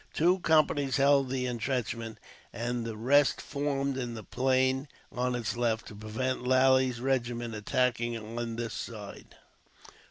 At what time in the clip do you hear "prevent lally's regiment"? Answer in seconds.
5.95-7.53